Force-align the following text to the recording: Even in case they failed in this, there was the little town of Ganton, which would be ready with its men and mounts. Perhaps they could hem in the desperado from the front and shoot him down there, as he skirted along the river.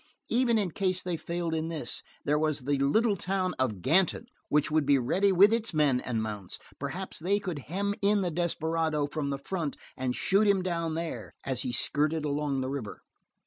Even 0.29 0.57
in 0.57 0.71
case 0.71 1.03
they 1.03 1.15
failed 1.15 1.53
in 1.53 1.67
this, 1.67 2.01
there 2.25 2.39
was 2.39 2.61
the 2.61 2.79
little 2.79 3.15
town 3.15 3.53
of 3.59 3.83
Ganton, 3.83 4.25
which 4.49 4.71
would 4.71 4.83
be 4.83 4.97
ready 4.97 5.31
with 5.31 5.53
its 5.53 5.75
men 5.75 5.99
and 6.01 6.23
mounts. 6.23 6.57
Perhaps 6.79 7.19
they 7.19 7.39
could 7.39 7.59
hem 7.69 7.93
in 8.01 8.21
the 8.21 8.31
desperado 8.31 9.05
from 9.05 9.29
the 9.29 9.37
front 9.37 9.77
and 9.95 10.15
shoot 10.15 10.47
him 10.47 10.63
down 10.63 10.95
there, 10.95 11.33
as 11.45 11.61
he 11.61 11.71
skirted 11.71 12.25
along 12.25 12.61
the 12.61 12.69
river. 12.71 13.03